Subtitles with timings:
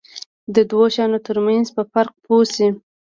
[0.55, 2.67] د دوو شیانو ترمنځ په فرق پوه شي.